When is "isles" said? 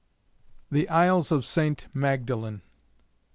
0.89-1.31